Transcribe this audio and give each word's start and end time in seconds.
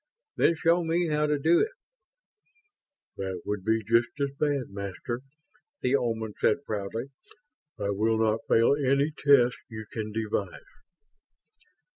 "Then 0.35 0.55
show 0.55 0.83
me 0.83 1.09
how 1.09 1.27
to 1.27 1.37
do 1.37 1.59
it." 1.59 1.73
"That 3.17 3.43
would 3.45 3.63
be 3.63 3.83
just 3.83 4.07
as 4.19 4.31
bad, 4.39 4.71
Master," 4.71 5.21
the 5.81 5.95
Oman 5.95 6.33
said 6.39 6.65
proudly. 6.65 7.11
"I 7.79 7.91
will 7.91 8.17
not 8.17 8.47
fail 8.47 8.73
any 8.75 9.11
test 9.11 9.57
you 9.69 9.85
can 9.93 10.11
devise!" 10.11 10.63